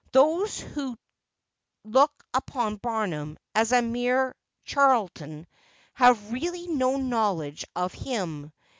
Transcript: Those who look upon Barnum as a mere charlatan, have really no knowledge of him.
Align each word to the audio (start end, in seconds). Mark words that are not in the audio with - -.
Those 0.13 0.59
who 0.59 0.97
look 1.85 2.25
upon 2.33 2.77
Barnum 2.77 3.37
as 3.53 3.71
a 3.71 3.83
mere 3.83 4.33
charlatan, 4.63 5.45
have 5.93 6.31
really 6.33 6.65
no 6.65 6.95
knowledge 6.97 7.65
of 7.75 7.93
him. 7.93 8.51